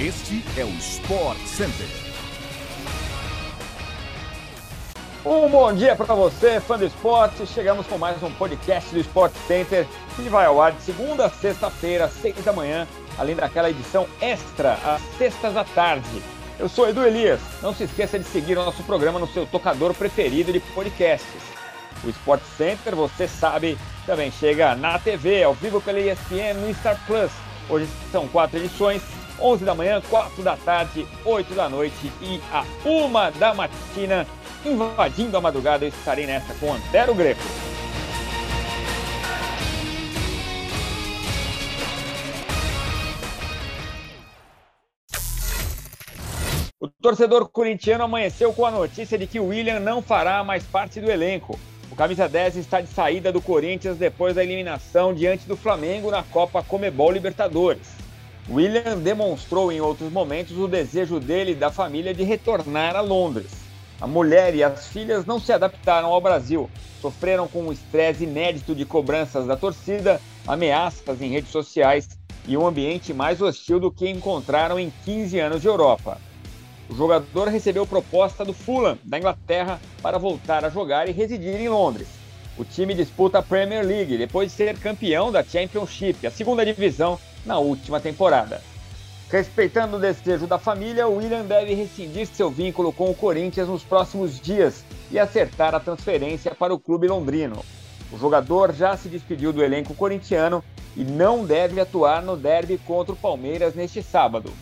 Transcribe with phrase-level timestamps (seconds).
[0.00, 1.86] Este é o Sport Center.
[5.26, 7.46] Um bom dia para você, fã do esporte.
[7.46, 9.86] Chegamos com mais um podcast do Sport Center
[10.16, 14.78] que vai ao ar de segunda a sexta-feira, seis da manhã, além daquela edição extra
[14.86, 16.22] às sextas da tarde.
[16.58, 17.40] Eu sou Edu Elias.
[17.60, 21.42] Não se esqueça de seguir o nosso programa no seu tocador preferido de podcasts.
[22.02, 23.76] O Sport Center, você sabe,
[24.06, 27.30] também chega na TV, ao vivo pela ESPN, no Star Plus.
[27.68, 29.02] Hoje são quatro edições,
[29.40, 34.26] 11 da manhã, 4 da tarde, 8 da noite e a 1 da matina.
[34.64, 37.40] Invadindo a madrugada, eu estarei nessa com Antero Greco.
[46.78, 50.98] O torcedor corintiano amanheceu com a notícia de que o William não fará mais parte
[50.98, 51.60] do elenco.
[51.90, 56.22] O camisa 10 está de saída do Corinthians depois da eliminação diante do Flamengo na
[56.22, 57.99] Copa Comebol Libertadores.
[58.52, 63.52] William demonstrou em outros momentos o desejo dele e da família de retornar a Londres.
[64.00, 66.68] A mulher e as filhas não se adaptaram ao Brasil,
[67.00, 72.08] sofreram com um estresse inédito de cobranças da torcida, ameaças em redes sociais
[72.48, 76.18] e um ambiente mais hostil do que encontraram em 15 anos de Europa.
[76.88, 81.68] O jogador recebeu proposta do Fulham, da Inglaterra, para voltar a jogar e residir em
[81.68, 82.19] Londres.
[82.60, 87.18] O time disputa a Premier League depois de ser campeão da Championship, a segunda divisão,
[87.46, 88.60] na última temporada.
[89.30, 93.82] Respeitando o desejo da família, o William deve rescindir seu vínculo com o Corinthians nos
[93.82, 97.64] próximos dias e acertar a transferência para o clube londrino.
[98.12, 100.62] O jogador já se despediu do elenco corintiano
[100.94, 104.52] e não deve atuar no derby contra o Palmeiras neste sábado.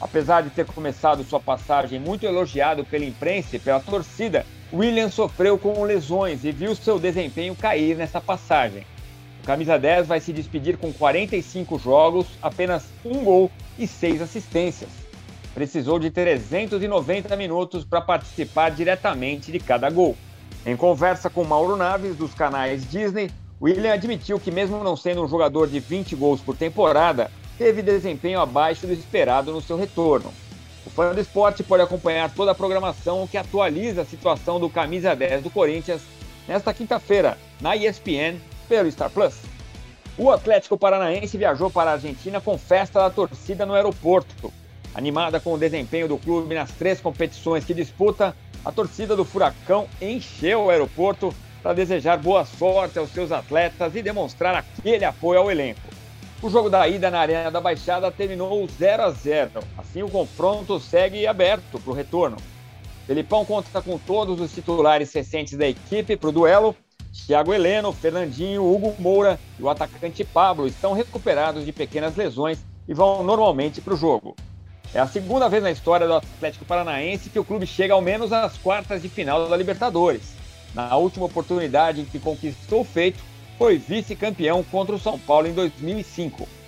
[0.00, 5.58] Apesar de ter começado sua passagem muito elogiado pela imprensa e pela torcida, William sofreu
[5.58, 8.86] com lesões e viu seu desempenho cair nessa passagem.
[9.42, 14.88] O camisa 10 vai se despedir com 45 jogos, apenas um gol e seis assistências.
[15.52, 20.16] Precisou de 390 minutos para participar diretamente de cada gol.
[20.64, 25.28] Em conversa com Mauro Naves, dos canais Disney, William admitiu que, mesmo não sendo um
[25.28, 30.32] jogador de 20 gols por temporada, teve desempenho abaixo do esperado no seu retorno.
[30.84, 35.14] O fã do esporte pode acompanhar toda a programação que atualiza a situação do camisa
[35.14, 36.02] 10 do Corinthians
[36.46, 39.34] nesta quinta-feira, na ESPN, pelo Star Plus.
[40.18, 44.52] O Atlético Paranaense viajou para a Argentina com festa da torcida no aeroporto.
[44.94, 49.88] Animada com o desempenho do clube nas três competições que disputa, a torcida do Furacão
[50.00, 55.50] encheu o aeroporto para desejar boa sorte aos seus atletas e demonstrar aquele apoio ao
[55.50, 55.80] elenco.
[56.42, 59.50] O jogo da ida na Arena da Baixada terminou 0 a 0.
[59.92, 62.38] Assim, o confronto segue aberto para o retorno.
[63.06, 66.74] Felipão conta com todos os titulares recentes da equipe para o duelo.
[67.26, 72.94] Thiago Heleno, Fernandinho, Hugo Moura e o atacante Pablo estão recuperados de pequenas lesões e
[72.94, 74.34] vão normalmente para o jogo.
[74.94, 78.32] É a segunda vez na história do Atlético Paranaense que o clube chega ao menos
[78.32, 80.32] às quartas de final da Libertadores.
[80.74, 83.22] Na última oportunidade em que conquistou o feito,
[83.58, 86.61] foi vice-campeão contra o São Paulo em 2005.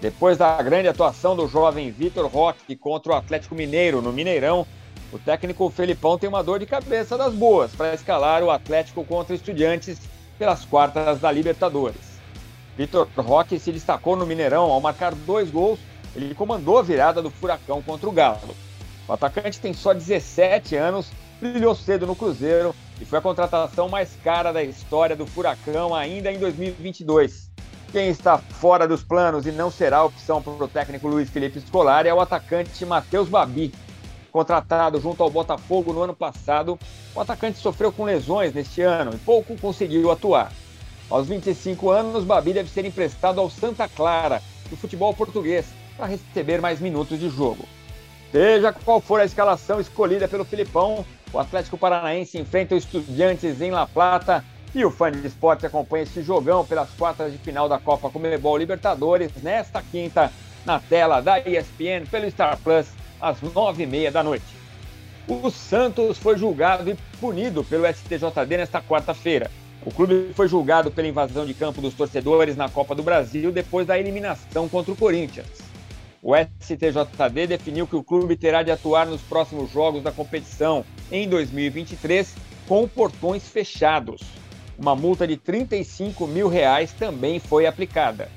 [0.00, 4.66] Depois da grande atuação do jovem Vitor Roque contra o Atlético Mineiro no Mineirão,
[5.12, 9.34] o técnico Felipão tem uma dor de cabeça das boas para escalar o Atlético contra
[9.34, 10.00] Estudiantes
[10.38, 12.14] pelas quartas da Libertadores.
[12.76, 15.78] Vitor Roque se destacou no Mineirão ao marcar dois gols.
[16.16, 18.54] Ele comandou a virada do Furacão contra o Galo.
[19.06, 24.16] O atacante tem só 17 anos, brilhou cedo no Cruzeiro e foi a contratação mais
[24.22, 27.53] cara da história do Furacão ainda em 2022.
[27.94, 32.08] Quem está fora dos planos e não será opção para o técnico Luiz Felipe Scolari
[32.08, 33.72] é o atacante Matheus Babi.
[34.32, 36.76] Contratado junto ao Botafogo no ano passado,
[37.14, 40.50] o atacante sofreu com lesões neste ano e pouco conseguiu atuar.
[41.08, 45.66] Aos 25 anos, Babi deve ser emprestado ao Santa Clara, do futebol português,
[45.96, 47.64] para receber mais minutos de jogo.
[48.32, 53.70] Seja qual for a escalação escolhida pelo Filipão, o Atlético Paranaense enfrenta o Estudiantes em
[53.70, 54.44] La Plata
[54.74, 58.56] e o fã de esporte acompanha esse jogão pelas quartas de final da Copa Comebol
[58.56, 60.32] Libertadores nesta quinta,
[60.66, 62.88] na tela da ESPN pelo Star Plus,
[63.20, 64.44] às nove e meia da noite.
[65.28, 69.50] O Santos foi julgado e punido pelo STJD nesta quarta-feira.
[69.86, 73.86] O clube foi julgado pela invasão de campo dos torcedores na Copa do Brasil depois
[73.86, 75.62] da eliminação contra o Corinthians.
[76.22, 81.28] O STJD definiu que o clube terá de atuar nos próximos jogos da competição em
[81.28, 82.34] 2023
[82.66, 84.22] com portões fechados.
[84.78, 88.28] Uma multa de 35 mil reais também foi aplicada.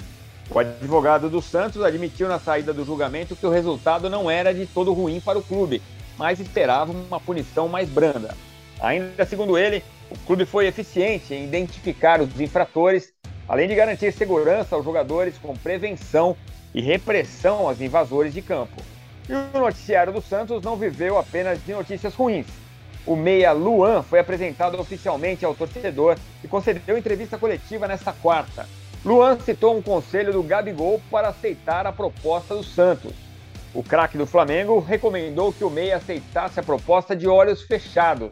[0.50, 4.66] O advogado do Santos admitiu na saída do julgamento que o resultado não era de
[4.66, 5.82] todo ruim para o clube,
[6.18, 8.34] mas esperava uma punição mais branda.
[8.80, 13.12] Ainda segundo ele, o clube foi eficiente em identificar os infratores,
[13.48, 16.38] além de garantir segurança aos jogadores com prevenção
[16.74, 18.82] e repressão aos invasores de campo.
[19.28, 22.46] E o noticiário do Santos não viveu apenas de notícias ruins.
[23.08, 28.68] O meia Luan foi apresentado oficialmente ao torcedor e concedeu entrevista coletiva nesta quarta.
[29.06, 33.14] Luan citou um conselho do Gabigol para aceitar a proposta do Santos.
[33.74, 38.30] O craque do Flamengo recomendou que o meia aceitasse a proposta de olhos fechados.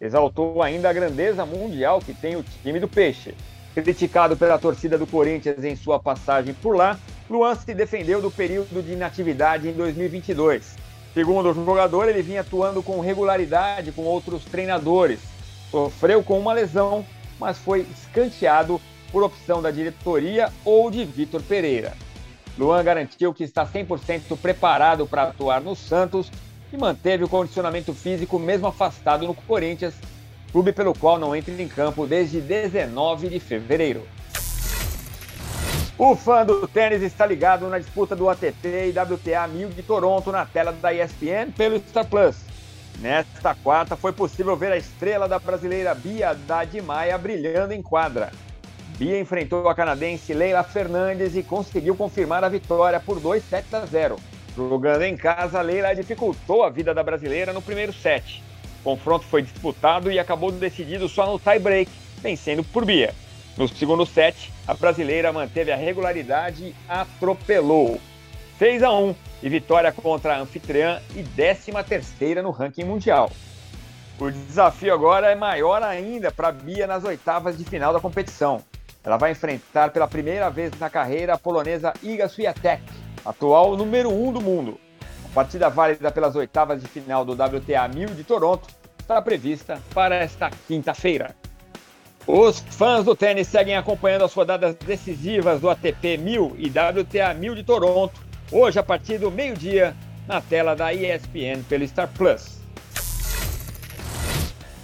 [0.00, 3.34] Exaltou ainda a grandeza mundial que tem o time do Peixe.
[3.74, 6.96] Criticado pela torcida do Corinthians em sua passagem por lá,
[7.28, 10.83] Luan se defendeu do período de inatividade em 2022.
[11.14, 15.20] Segundo o jogador, ele vinha atuando com regularidade com outros treinadores.
[15.70, 17.06] Sofreu com uma lesão,
[17.38, 18.80] mas foi escanteado
[19.12, 21.92] por opção da diretoria ou de Vitor Pereira.
[22.58, 26.32] Luan garantiu que está 100% preparado para atuar no Santos
[26.72, 29.94] e manteve o condicionamento físico mesmo afastado no Corinthians,
[30.50, 34.02] clube pelo qual não entra em campo desde 19 de fevereiro.
[35.96, 40.32] O fã do tênis está ligado na disputa do ATP e WTA 1000 de Toronto
[40.32, 42.34] na tela da ESPN pelo Star Plus.
[42.98, 48.32] Nesta quarta foi possível ver a estrela da brasileira Bia Haddad Maia brilhando em quadra.
[48.98, 53.86] Bia enfrentou a canadense Leila Fernandes e conseguiu confirmar a vitória por 2 sets a
[53.86, 54.16] 0.
[54.56, 58.42] Jogando em casa, Leila dificultou a vida da brasileira no primeiro set.
[58.80, 61.90] O confronto foi disputado e acabou decidido só no tie-break,
[62.20, 63.14] vencendo por Bia.
[63.56, 68.00] No segundo set, a brasileira manteve a regularidade e atropelou.
[68.58, 69.14] 6 a 1
[69.44, 73.30] e vitória contra a anfitriã e 13 terceira no ranking mundial.
[74.18, 78.60] O desafio agora é maior ainda para Bia nas oitavas de final da competição.
[79.04, 82.82] Ela vai enfrentar pela primeira vez na carreira a polonesa Iga Swiatek,
[83.24, 84.80] atual número 1 um do mundo.
[85.26, 88.68] A partida válida pelas oitavas de final do WTA 1000 de Toronto
[88.98, 91.43] está prevista para esta quinta-feira.
[92.26, 97.54] Os fãs do tênis seguem acompanhando as rodadas decisivas do ATP 1000 e WTA 1000
[97.54, 98.18] de Toronto,
[98.50, 99.94] hoje a partir do meio-dia,
[100.26, 102.60] na tela da ESPN pelo Star Plus.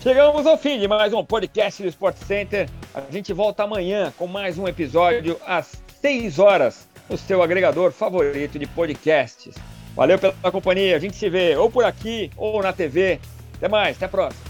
[0.03, 2.69] Chegamos ao fim de mais um podcast do Sport Center.
[2.95, 8.59] A gente volta amanhã com mais um episódio às 6 horas no seu agregador favorito
[8.59, 9.55] de podcasts.
[9.97, 10.97] Valeu pela companhia.
[10.97, 13.19] A gente se vê ou por aqui ou na TV.
[13.57, 14.50] Até mais, até a próxima.